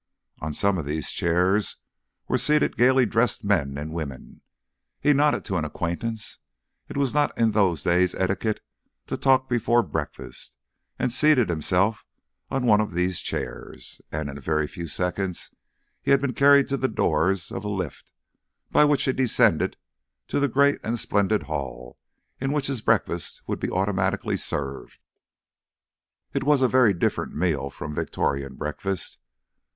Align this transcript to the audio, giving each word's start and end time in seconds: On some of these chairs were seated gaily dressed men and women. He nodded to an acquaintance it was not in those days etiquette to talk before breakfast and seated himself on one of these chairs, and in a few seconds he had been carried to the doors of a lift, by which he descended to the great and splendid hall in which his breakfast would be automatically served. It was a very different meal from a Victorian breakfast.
On 0.39 0.51
some 0.51 0.79
of 0.79 0.85
these 0.85 1.11
chairs 1.11 1.77
were 2.27 2.39
seated 2.39 2.75
gaily 2.75 3.05
dressed 3.05 3.43
men 3.43 3.77
and 3.77 3.93
women. 3.93 4.41
He 4.99 5.13
nodded 5.13 5.45
to 5.45 5.57
an 5.57 5.63
acquaintance 5.63 6.39
it 6.89 6.97
was 6.97 7.13
not 7.13 7.37
in 7.37 7.51
those 7.51 7.83
days 7.83 8.15
etiquette 8.15 8.61
to 9.05 9.15
talk 9.15 9.47
before 9.47 9.83
breakfast 9.83 10.57
and 10.97 11.13
seated 11.13 11.49
himself 11.49 12.03
on 12.49 12.65
one 12.65 12.81
of 12.81 12.93
these 12.93 13.19
chairs, 13.21 14.01
and 14.11 14.27
in 14.27 14.39
a 14.39 14.67
few 14.67 14.87
seconds 14.87 15.51
he 16.01 16.09
had 16.09 16.19
been 16.19 16.33
carried 16.33 16.67
to 16.69 16.77
the 16.77 16.87
doors 16.87 17.51
of 17.51 17.63
a 17.63 17.69
lift, 17.69 18.11
by 18.71 18.83
which 18.83 19.03
he 19.03 19.13
descended 19.13 19.77
to 20.29 20.39
the 20.39 20.47
great 20.49 20.79
and 20.83 20.97
splendid 20.97 21.43
hall 21.43 21.99
in 22.39 22.51
which 22.51 22.65
his 22.65 22.81
breakfast 22.81 23.43
would 23.45 23.59
be 23.59 23.69
automatically 23.69 24.35
served. 24.35 24.99
It 26.33 26.43
was 26.43 26.63
a 26.63 26.67
very 26.67 26.95
different 26.95 27.35
meal 27.35 27.69
from 27.69 27.91
a 27.91 27.95
Victorian 27.97 28.55
breakfast. 28.55 29.19